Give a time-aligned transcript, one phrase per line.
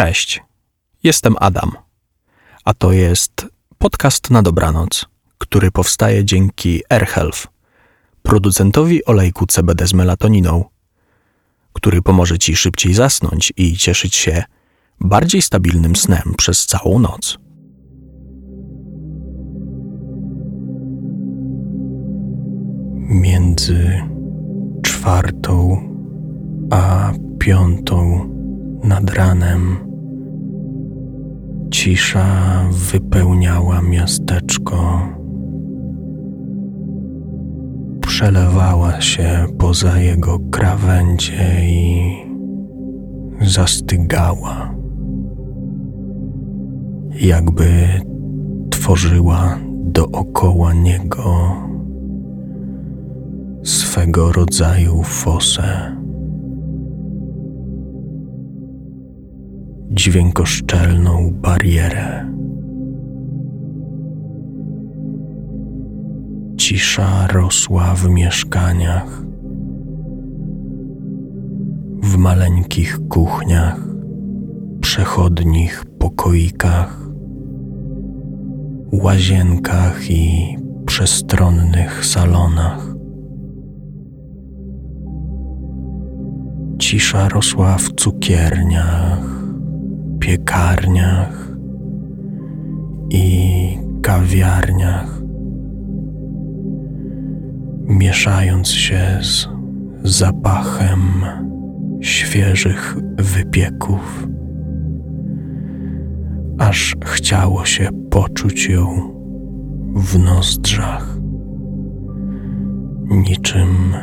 [0.00, 0.42] Cześć,
[1.02, 1.72] jestem Adam,
[2.64, 3.46] a to jest
[3.78, 5.06] podcast na dobranoc,
[5.38, 7.46] który powstaje dzięki AirHealth,
[8.22, 10.64] producentowi olejku CBD z melatoniną,
[11.72, 14.44] który pomoże Ci szybciej zasnąć i cieszyć się
[15.00, 17.38] bardziej stabilnym snem przez całą noc.
[23.08, 24.02] Między
[24.82, 25.82] czwartą
[26.70, 28.28] a piątą
[28.82, 29.89] nad ranem
[31.70, 32.26] cisza
[32.70, 35.08] wypełniała miasteczko.
[38.00, 42.12] Przelewała się poza jego krawędzie i
[43.40, 44.74] zastygała,
[47.20, 47.66] jakby
[48.70, 51.56] tworzyła dookoła niego
[53.62, 55.99] swego rodzaju fosę.
[59.90, 62.26] Dźwiękoszczelną barierę.
[66.56, 69.22] Cisza rosła w mieszkaniach,
[72.02, 73.80] w maleńkich kuchniach,
[74.80, 77.00] przechodnich pokoikach,
[78.92, 82.94] łazienkach i przestronnych salonach.
[86.78, 89.39] Cisza rosła w cukierniach,
[90.30, 91.56] piekarniach
[93.10, 95.22] i kawiarniach,
[97.88, 99.48] mieszając się z
[100.04, 101.00] zapachem
[102.00, 104.28] świeżych wypieków,
[106.58, 109.14] aż chciało się poczuć ją
[109.94, 111.18] w nozdrzach,
[113.10, 113.94] niczym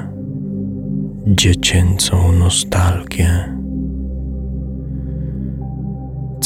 [1.28, 3.57] dziecięcą nostalgię.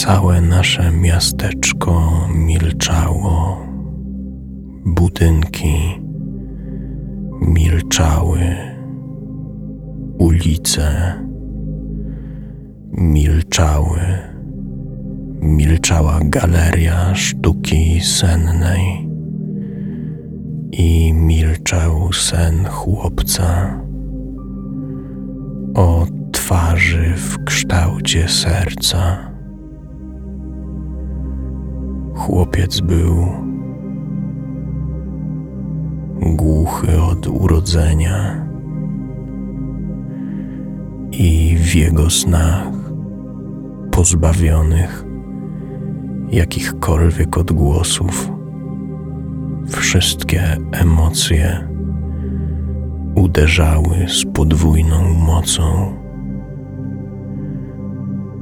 [0.02, 3.66] Całe nasze miasteczko milczało,
[4.86, 6.02] budynki
[7.42, 8.40] milczały,
[10.20, 11.14] ulice
[12.92, 14.00] milczały,
[15.42, 19.10] milczała galeria sztuki sennej.
[20.72, 23.82] I milczał sen chłopca.
[25.76, 29.31] O twarzy w kształcie serca.
[32.22, 33.26] Chłopiec był
[36.22, 38.46] głuchy od urodzenia
[41.12, 42.72] i w jego snach
[43.92, 45.06] pozbawionych
[46.32, 48.32] jakichkolwiek odgłosów
[49.68, 51.68] wszystkie emocje
[53.16, 55.94] uderzały z podwójną mocą.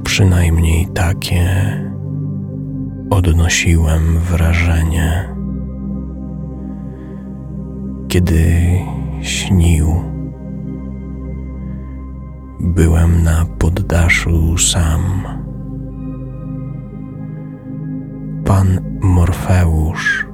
[0.04, 1.89] Przynajmniej takie
[3.10, 5.28] odnosiłem wrażenie,
[8.08, 8.44] kiedy
[9.22, 9.86] śnił.
[12.60, 15.00] Byłem na poddaszu sam.
[18.44, 20.26] Pan Morfeusz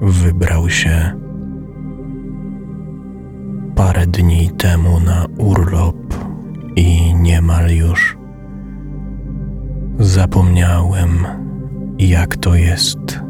[0.00, 1.12] wybrał się
[3.74, 5.96] parę dni temu na urlop
[6.76, 8.18] i niemal już
[9.98, 11.43] zapomniałem
[11.98, 13.20] jak to jest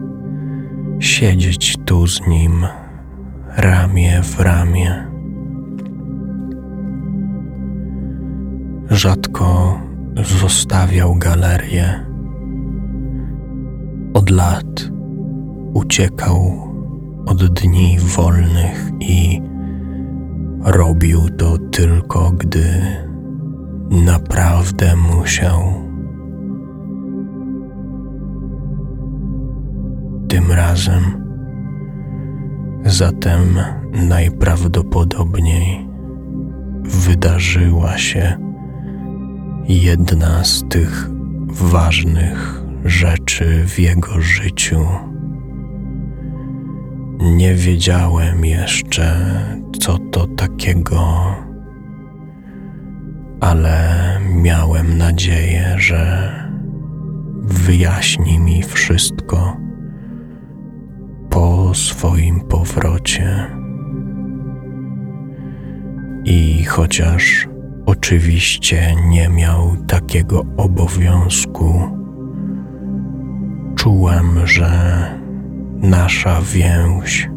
[0.98, 2.66] siedzieć tu z nim
[3.56, 5.06] ramię w ramię.
[8.90, 9.80] Rzadko
[10.40, 12.06] zostawiał galerię.
[14.14, 14.90] Od lat
[15.74, 16.64] uciekał
[17.26, 19.42] od dni wolnych i
[20.64, 22.64] robił to tylko, gdy
[23.90, 25.83] naprawdę musiał.
[30.34, 31.02] Tym razem.
[32.84, 33.58] Zatem
[33.92, 35.88] najprawdopodobniej
[36.82, 38.38] wydarzyła się
[39.68, 41.10] jedna z tych
[41.46, 44.86] ważnych rzeczy w jego życiu.
[47.20, 49.16] Nie wiedziałem jeszcze,
[49.80, 51.24] co to takiego,
[53.40, 53.80] ale
[54.42, 56.32] miałem nadzieję, że
[57.42, 59.63] wyjaśni mi wszystko
[61.74, 63.46] swoim powrocie.
[66.24, 67.48] I chociaż
[67.86, 71.80] oczywiście nie miał takiego obowiązku,
[73.76, 74.70] czułem, że
[75.82, 77.30] nasza więź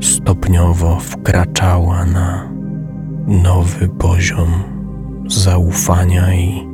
[0.00, 2.52] stopniowo wkraczała na
[3.26, 4.50] nowy poziom
[5.26, 6.68] zaufania i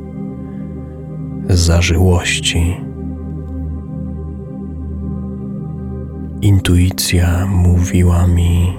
[1.49, 2.86] zażyłości.
[6.41, 8.77] Intuicja mówiła mi,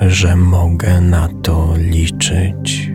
[0.00, 2.92] że mogę na to liczyć.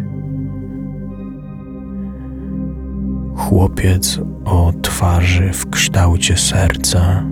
[3.35, 7.23] Chłopiec o twarzy w kształcie serca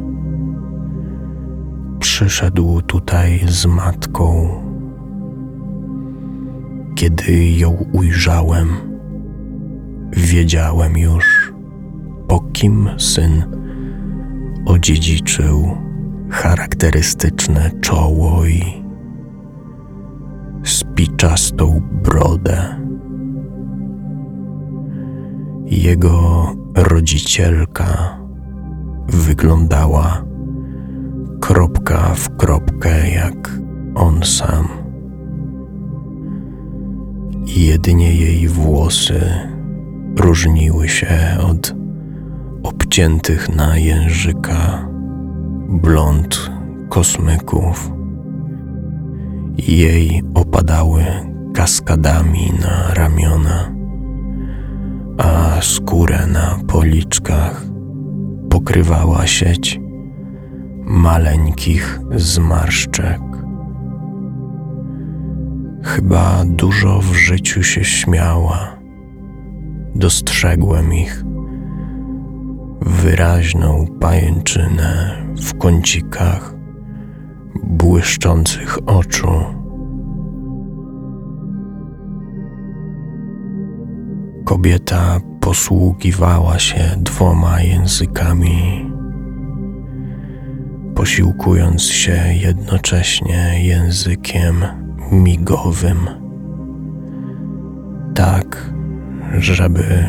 [2.00, 4.50] przyszedł tutaj z matką.
[6.96, 8.68] Kiedy ją ujrzałem,
[10.12, 11.54] wiedziałem już,
[12.28, 13.65] po kim syn
[14.66, 15.78] odziedziczył
[16.30, 18.84] charakterystyczne czoło i
[20.64, 22.86] spiczastą brodę.
[25.66, 28.20] Jego rodzicielka
[29.08, 30.26] wyglądała
[31.42, 33.60] kropka w kropkę jak
[33.96, 34.68] on sam.
[37.46, 39.22] Jedynie jej włosy
[40.20, 41.18] różniły się
[41.52, 41.85] od
[42.66, 44.88] obciętych na języka
[45.70, 46.52] blond
[46.90, 47.92] kosmyków.
[49.58, 51.04] Jej opadały
[51.54, 53.72] kaskadami na ramiona,
[55.18, 57.66] a skórę na policzkach
[58.50, 59.80] pokrywała sieć
[60.86, 63.22] maleńkich zmarszczek.
[65.84, 68.76] Chyba dużo w życiu się śmiała.
[69.96, 71.26] Dostrzegłem ich
[72.82, 76.56] wyraźną pajęczynę w kącikach
[77.64, 79.44] błyszczących oczu.
[84.46, 88.92] Kobieta posługiwała się dwoma językami,
[90.96, 94.56] posiłkując się jednocześnie językiem
[95.12, 95.98] migowym,
[98.16, 98.74] tak,
[99.40, 100.06] żeby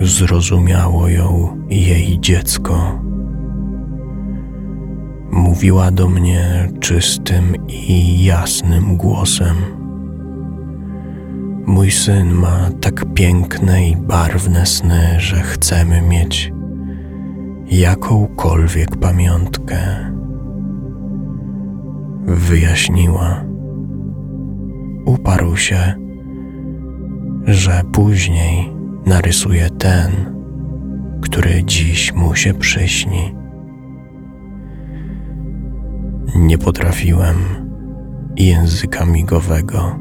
[0.00, 3.02] zrozumiało ją jej dziecko.
[5.32, 9.56] Mówiła do mnie czystym i jasnym głosem.
[11.66, 16.52] Mój syn ma tak piękne i barwne sny, że chcemy mieć
[17.66, 20.12] jakąkolwiek pamiątkę.
[22.24, 23.44] Wyjaśniła.
[25.04, 25.94] Uparł się,
[27.44, 28.71] że później
[29.06, 30.10] narysuje ten,
[31.20, 33.34] który dziś mu się przyśni.
[36.36, 37.36] Nie potrafiłem
[38.36, 39.98] języka migowego,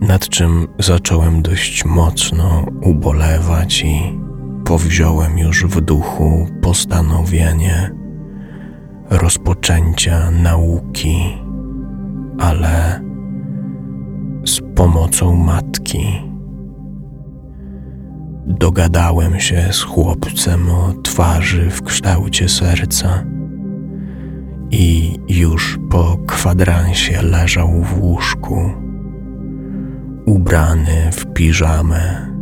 [0.00, 4.20] nad czym zacząłem dość mocno ubolewać i
[4.64, 7.90] powziąłem już w duchu postanowienie
[9.10, 11.38] rozpoczęcia nauki,
[12.38, 13.00] ale
[14.44, 16.31] z pomocą matki
[18.46, 23.24] dogadałem się z chłopcem o twarzy w kształcie serca
[24.70, 28.70] i już po kwadransie leżał w łóżku,
[30.26, 32.32] ubrany w piżamę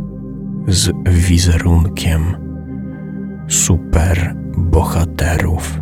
[0.67, 2.21] z wizerunkiem
[3.47, 5.81] super bohaterów.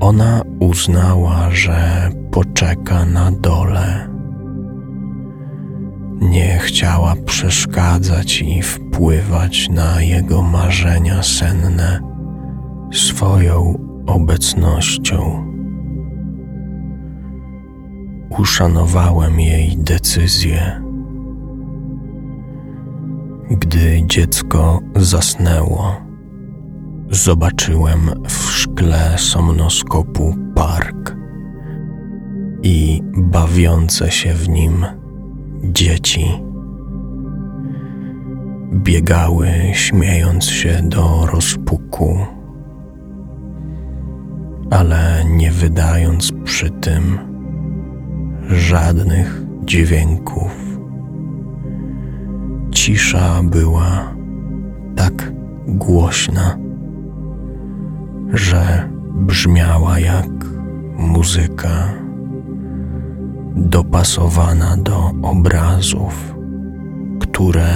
[0.00, 4.15] Ona uznała, że poczeka na dole
[6.20, 12.00] nie chciała przeszkadzać i wpływać na jego marzenia senne
[12.92, 15.46] swoją obecnością.
[18.38, 20.82] Uszanowałem jej decyzję.
[23.50, 25.96] Gdy dziecko zasnęło,
[27.10, 31.16] zobaczyłem w szkle somnoskopu park
[32.62, 34.86] i bawiące się w nim
[35.64, 36.42] dzieci.
[38.72, 42.18] Biegały, śmiejąc się do rozpuku,
[44.70, 47.18] ale nie wydając przy tym
[48.48, 50.78] żadnych dźwięków.
[52.70, 54.14] Cisza była
[54.96, 55.32] tak
[55.66, 56.58] głośna,
[58.32, 60.30] że brzmiała jak
[60.98, 62.05] muzyka
[63.56, 66.34] dopasowana do obrazów,
[67.20, 67.66] które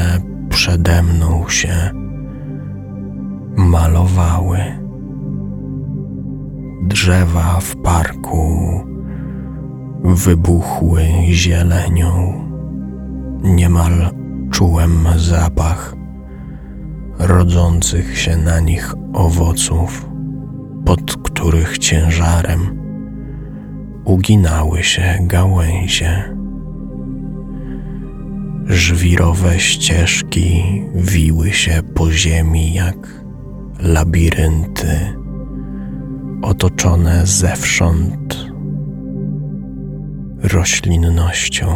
[0.49, 1.91] przede mną się
[3.57, 4.59] malowały.
[6.83, 8.81] Drzewa w parku
[10.05, 12.35] wybuchły zielenią.
[13.43, 13.93] Niemal
[14.51, 15.95] czułem zapach
[17.19, 20.09] rodzących się na nich owoców,
[20.85, 22.80] pod których ciężarem
[24.05, 26.37] uginały się gałęzie.
[28.67, 30.63] Żwirowe ścieżki
[30.95, 33.25] wiły się po ziemi jak
[33.81, 35.17] labirynty,
[36.43, 38.51] otoczone zewsząd
[40.43, 41.67] roślinnością.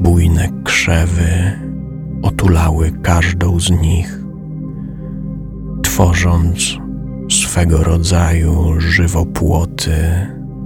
[0.00, 1.58] Bujne krzewy
[2.22, 4.20] otulały każdą z nich,
[5.82, 6.79] tworząc
[7.50, 9.92] swego rodzaju żywopłoty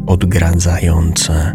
[0.06, 1.54] odgradzające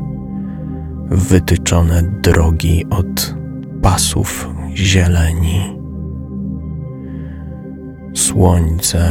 [1.09, 3.36] wytyczone drogi od
[3.81, 5.77] pasów zieleni.
[8.15, 9.01] Słońce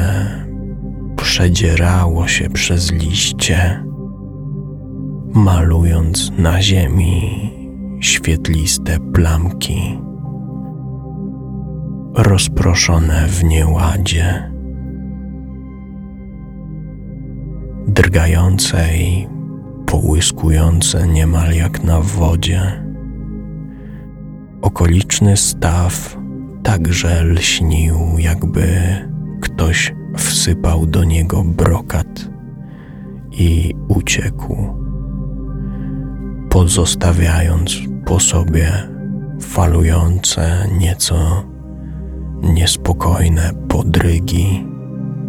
[1.16, 3.84] przedzierało się przez liście,
[5.34, 7.50] malując na ziemi
[8.00, 9.98] świetliste plamki,
[12.14, 14.58] rozproszone w nieładzie.
[17.88, 19.28] Drgającej
[19.87, 22.85] połyskujące niemal jak na wodzie.
[24.62, 26.16] Okoliczny staw
[26.62, 28.68] także lśnił, jakby
[29.40, 32.30] ktoś wsypał do niego brokat
[33.33, 34.75] i uciekł,
[36.50, 38.73] pozostawiając po sobie
[39.40, 41.45] falujące nieco
[42.42, 44.77] niespokojne podrygi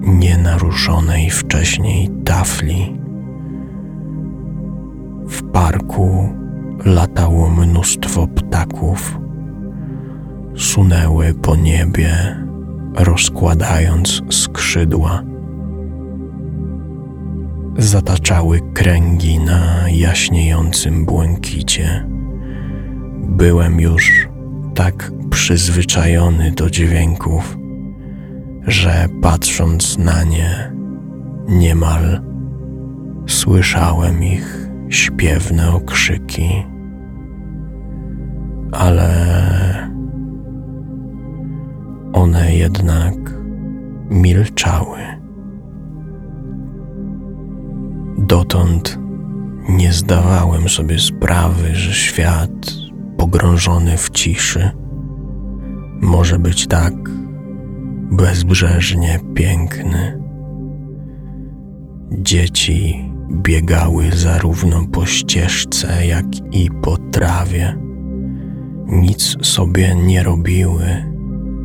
[0.01, 2.99] nienaruszonej wcześniej tafli.
[5.27, 6.29] W parku
[6.85, 9.19] latało mnóstwo ptaków.
[10.55, 12.35] Sunęły po niebie,
[12.95, 15.23] rozkładając skrzydła.
[17.77, 22.05] Zataczały kręgi na jaśniejącym błękicie.
[23.19, 24.29] Byłem już
[24.75, 27.58] tak przyzwyczajony do dźwięków,
[28.67, 30.71] że patrząc na nie,
[31.47, 32.21] niemal
[33.27, 36.65] słyszałem ich śpiewne okrzyki,
[38.71, 39.09] ale
[42.13, 43.13] one jednak
[44.09, 44.99] milczały.
[48.17, 48.99] Dotąd
[49.69, 52.71] nie zdawałem sobie sprawy, że świat
[53.17, 54.71] pogrążony w ciszy
[56.01, 56.93] może być tak
[58.11, 60.19] bezbrzeżnie piękny.
[62.11, 67.77] Dzieci biegały zarówno po ścieżce, jak i po trawie.
[68.85, 70.83] Nic sobie nie robiły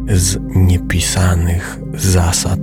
[0.09, 2.61] z niepisanych zasad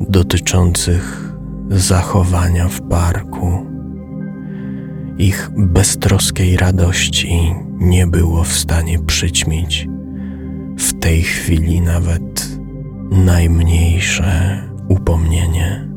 [0.00, 1.34] dotyczących
[1.70, 3.66] zachowania w parku.
[5.18, 9.88] Ich beztroskiej radości nie było w stanie przyćmić
[10.78, 12.58] w tej chwili nawet
[13.10, 15.88] najmniejsze upomnienie.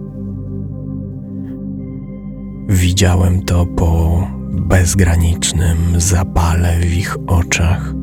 [2.69, 7.93] Widziałem to po bezgranicznym zapale w ich oczach.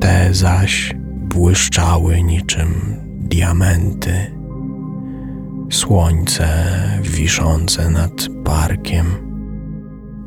[0.00, 0.94] Te zaś
[1.28, 4.12] błyszczały niczym diamenty.
[5.70, 6.48] Słońce
[7.02, 9.06] wiszące nad parkiem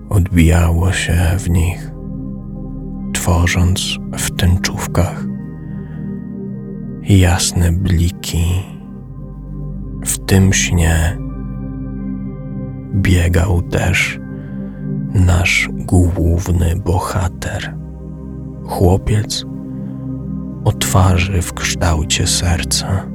[0.09, 1.91] odbijało się w nich,
[3.19, 5.25] tworząc w tęczówkach
[7.03, 8.63] jasne bliki.
[10.05, 11.17] W tym śnie
[12.95, 14.19] biegał też
[15.13, 17.75] nasz główny bohater.
[18.65, 19.45] Chłopiec
[20.65, 23.05] o twarzy w kształcie serca.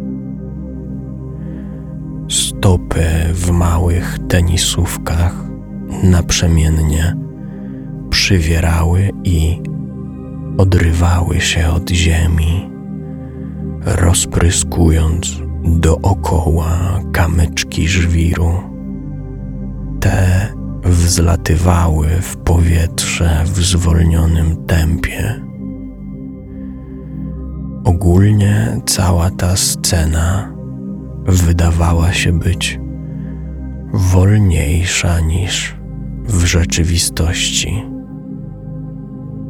[2.28, 5.34] Stopy w małych tenisówkach
[6.02, 7.16] naprzemiennie
[8.10, 9.74] przywierały i
[10.58, 12.70] odrywały się od ziemi,
[13.84, 18.52] rozpryskując dookoła kamyczki żwiru
[20.00, 20.48] te
[20.84, 25.40] wzlatywały w powietrze w zwolnionym tempie.
[27.84, 30.54] Ogólnie cała ta scena
[31.26, 32.80] wydawała się być
[33.92, 35.76] wolniejsza niż
[36.24, 37.93] w rzeczywistości.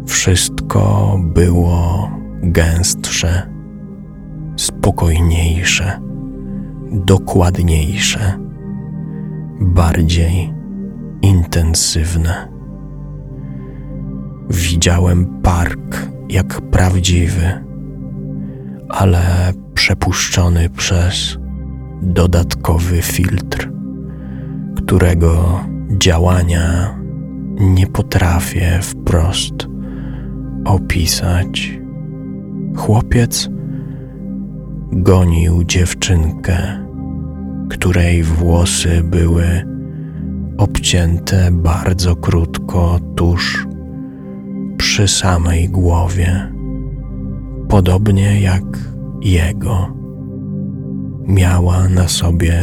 [0.07, 2.11] Wszystko było
[2.43, 3.51] gęstsze,
[4.57, 6.01] spokojniejsze,
[6.91, 8.39] dokładniejsze
[9.61, 10.55] bardziej
[11.23, 12.49] intensywne.
[14.51, 17.65] Widziałem park jak prawdziwy,
[18.89, 21.39] ale przepuszczony przez
[22.03, 23.71] dodatkowy filtr,
[24.77, 25.61] którego
[25.99, 26.99] działania
[27.61, 29.74] nie potrafię wprost
[30.64, 31.80] opisać.
[32.76, 33.49] Chłopiec
[34.92, 36.85] gonił dziewczynkę
[37.68, 39.47] której włosy były
[40.59, 43.66] obcięte bardzo krótko tuż
[44.76, 46.52] przy samej głowie,
[47.68, 48.64] podobnie jak
[49.21, 49.97] jego.
[51.26, 52.61] Miała na sobie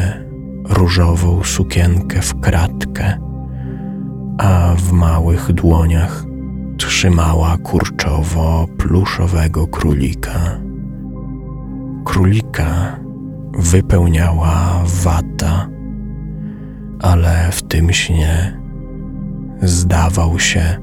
[0.70, 3.18] różową sukienkę w kratkę,
[4.38, 6.26] a w małych dłoniach
[7.02, 10.60] trzymała kurczowo pluszowego królika.
[12.06, 13.00] Królika
[13.58, 15.70] wypełniała wata,
[17.00, 18.60] ale w tym śnie
[19.62, 20.78] zdawał się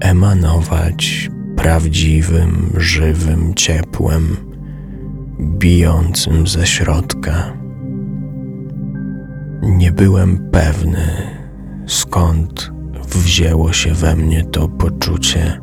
[0.00, 4.36] emanować prawdziwym, żywym ciepłem,
[5.40, 7.52] bijącym ze środka.
[9.62, 11.06] Nie byłem pewny,
[11.86, 12.77] skąd
[13.16, 15.60] wzięło się we mnie to poczucie,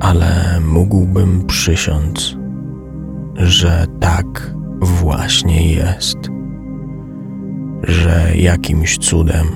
[0.00, 2.36] ale mógłbym przysiąc,
[3.36, 6.18] że tak właśnie jest,
[7.82, 9.46] że jakimś cudem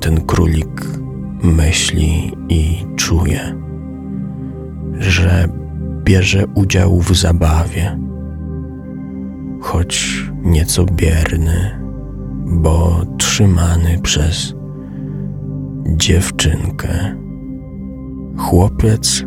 [0.00, 0.82] ten królik
[1.42, 3.56] myśli i czuje,
[4.98, 5.48] że
[6.04, 7.98] bierze udział w zabawie,
[9.60, 11.80] choć nieco bierny,
[12.46, 14.54] bo trzymany przez
[15.86, 17.16] dziewczynkę.
[18.38, 19.24] Chłopiec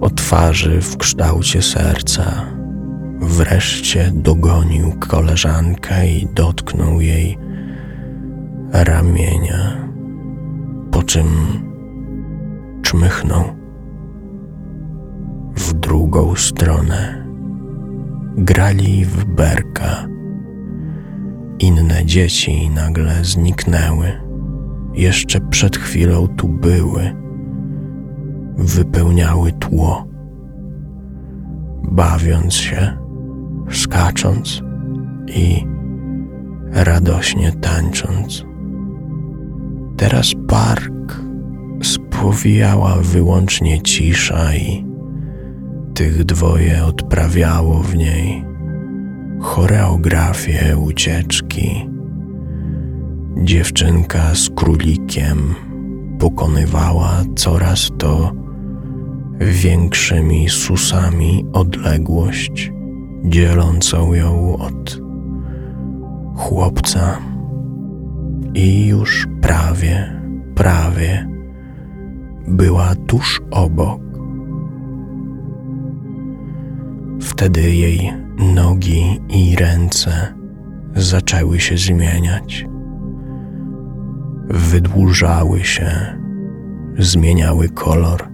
[0.00, 2.54] o twarzy w kształcie serca
[3.20, 7.38] wreszcie dogonił koleżankę i dotknął jej
[8.72, 9.88] ramienia,
[10.90, 11.26] po czym
[12.82, 13.44] czmychnął
[15.56, 17.24] w drugą stronę.
[18.36, 20.06] Grali w berka.
[21.58, 24.23] Inne dzieci nagle zniknęły.
[24.94, 27.14] Jeszcze przed chwilą tu były.
[28.56, 30.06] Wypełniały tło.
[31.82, 32.98] Bawiąc się,
[33.70, 34.62] skacząc
[35.26, 35.66] i
[36.72, 38.44] radośnie tańcząc.
[39.96, 41.20] Teraz park
[41.82, 44.86] spowijała wyłącznie cisza i
[45.94, 48.44] tych dwoje odprawiało w niej
[49.40, 51.93] choreografię ucieczki.
[53.36, 55.54] Dziewczynka z królikiem
[56.18, 58.32] pokonywała coraz to
[59.40, 62.72] większymi susami odległość
[63.24, 65.00] dzielącą ją od
[66.36, 67.18] chłopca
[68.54, 70.20] i już prawie,
[70.54, 71.28] prawie
[72.48, 74.00] była tuż obok.
[77.20, 78.12] Wtedy jej
[78.54, 80.34] nogi i ręce
[80.94, 82.66] zaczęły się zmieniać.
[84.48, 86.18] Wydłużały się,
[86.98, 88.28] zmieniały kolor,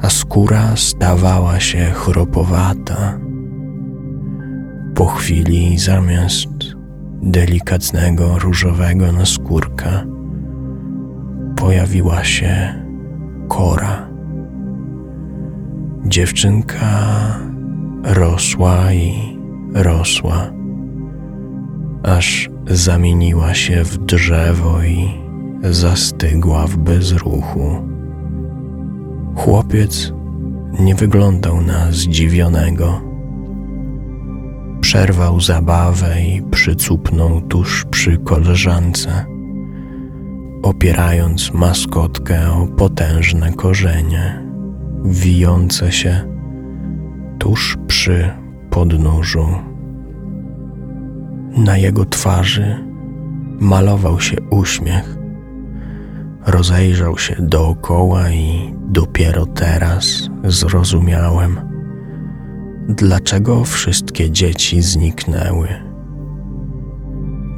[0.00, 3.18] a skóra stawała się chropowata
[4.94, 6.48] po chwili zamiast
[7.22, 10.04] delikatnego różowego naskórka
[11.56, 12.74] pojawiła się
[13.48, 14.08] kora.
[16.04, 17.06] Dziewczynka
[18.04, 19.38] rosła i
[19.74, 20.50] rosła,
[22.02, 25.08] aż zamieniła się w drzewo i
[25.62, 27.88] zastygła w bezruchu.
[29.36, 30.12] Chłopiec
[30.80, 33.12] nie wyglądał na zdziwionego
[34.92, 39.24] przerwał zabawę i przycupnął tuż przy koleżance,
[40.62, 44.42] opierając maskotkę o potężne korzenie,
[45.04, 46.20] wijące się
[47.38, 48.30] tuż przy
[48.70, 49.71] podnóżu.
[51.56, 52.84] Na jego twarzy
[53.60, 55.16] malował się uśmiech.
[56.46, 61.72] Rozejrzał się dookoła i dopiero teraz zrozumiałem
[62.88, 65.68] dlaczego wszystkie dzieci zniknęły.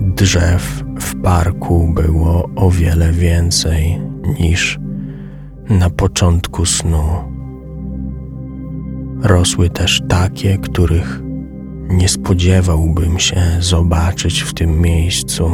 [0.01, 4.01] Drzew w parku było o wiele więcej
[4.41, 4.79] niż
[5.69, 7.05] na początku snu.
[9.23, 11.24] Rosły też takie, których
[11.89, 15.51] nie spodziewałbym się zobaczyć w tym miejscu,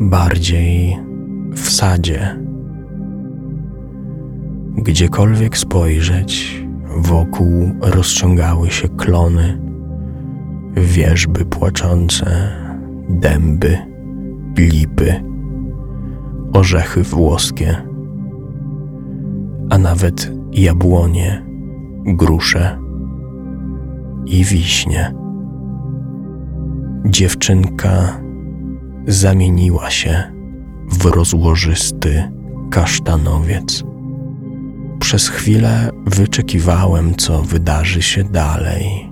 [0.00, 0.96] bardziej
[1.52, 2.36] w sadzie.
[4.76, 6.60] Gdziekolwiek spojrzeć,
[6.96, 9.60] Wokół rozciągały się klony,
[10.76, 12.56] wierzby płaczące,
[13.08, 13.78] dęby,
[14.58, 15.22] lipy,
[16.52, 17.76] orzechy włoskie,
[19.70, 21.46] a nawet jabłonie,
[22.04, 22.89] grusze
[24.26, 25.14] i wiśnie.
[27.04, 28.20] Dziewczynka
[29.06, 30.22] zamieniła się
[30.92, 32.30] w rozłożysty
[32.70, 33.84] kasztanowiec.
[35.00, 39.10] Przez chwilę wyczekiwałem, co wydarzy się dalej.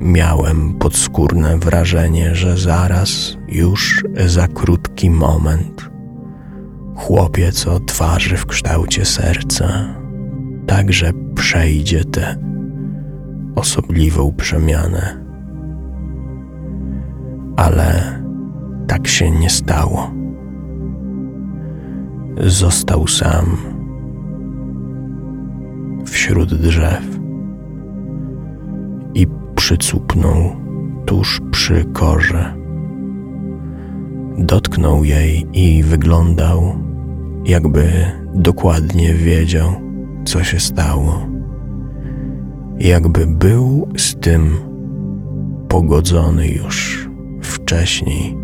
[0.00, 5.90] miałem podskórne wrażenie, że zaraz, już za krótki moment,
[6.96, 9.94] chłopiec o twarzy w kształcie serca
[10.66, 12.51] także przejdzie tę
[13.54, 15.24] osobliwą przemianę.
[17.56, 18.22] Ale
[18.86, 20.10] tak się nie stało.
[22.40, 23.56] Został sam
[26.04, 27.18] wśród drzew
[29.14, 30.56] i przycupnął
[31.06, 32.54] tuż przy korze.
[34.38, 36.74] Dotknął jej i wyglądał,
[37.44, 37.92] jakby
[38.34, 39.72] dokładnie wiedział,
[40.24, 41.31] co się stało.
[42.82, 44.56] Jakby był z tym
[45.68, 47.08] pogodzony już
[47.42, 48.36] wcześniej.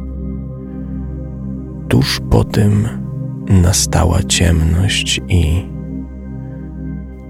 [1.89, 2.89] Tuż po tym
[3.49, 5.69] nastała ciemność i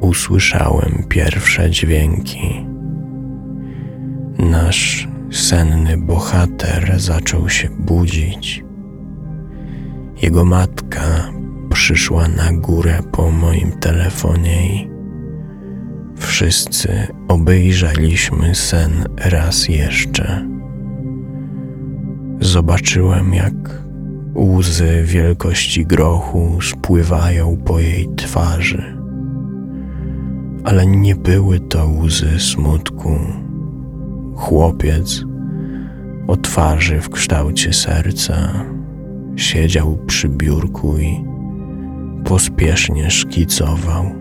[0.01, 2.67] usłyszałem pierwsze dźwięki.
[4.39, 8.65] Nasz senny bohater zaczął się budzić.
[10.23, 11.33] Jego matka
[11.71, 14.98] przyszła na górę po moim telefonie i
[16.39, 20.49] wszyscy obejrzeliśmy sen raz jeszcze.
[22.41, 23.83] Zobaczyłem, jak
[24.35, 28.99] łzy wielkości grochu spływają po jej twarzy,
[30.65, 33.19] ale nie były to łzy smutku.
[34.37, 35.25] Chłopiec
[36.27, 38.65] o twarzy w kształcie serca
[39.37, 41.25] siedział przy biurku i
[42.25, 44.18] pospiesznie szkicował.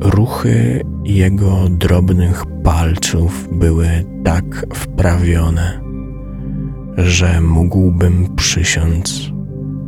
[0.00, 3.88] Ruchy jego drobnych palców były
[4.24, 5.80] tak wprawione,
[6.96, 9.30] że mógłbym przysiąc,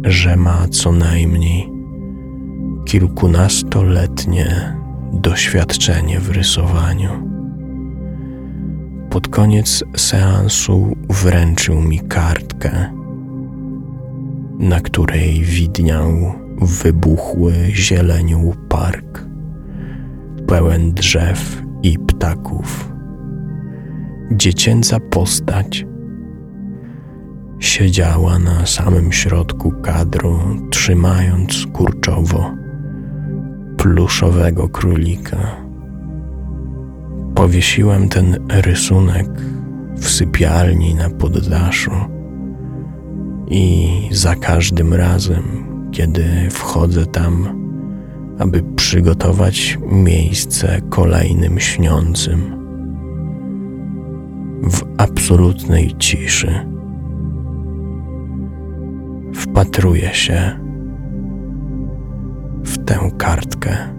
[0.05, 1.69] że ma co najmniej
[2.85, 4.77] kilkunastoletnie
[5.13, 7.11] doświadczenie w rysowaniu.
[9.11, 12.71] Pod koniec seansu wręczył mi kartkę,
[14.59, 16.11] na której widniał
[16.61, 19.28] wybuchły zielenią park,
[20.49, 22.93] pełen drzew i ptaków.
[24.33, 25.87] Dziecięca postać
[27.59, 32.55] siedziała na samym środku kadru, trzymając kurczowo
[33.77, 35.57] pluszowego królika.
[37.35, 39.29] Powiesiłem ten rysunek
[39.97, 41.91] w sypialni na poddaszu
[43.49, 45.43] i za każdym razem,
[45.93, 47.58] kiedy wchodzę tam,
[48.39, 52.59] aby przygotować miejsce kolejnym śniącym,
[54.63, 56.67] w absolutnej ciszy
[59.35, 60.61] wpatruję się
[62.65, 63.98] w tę kartkę.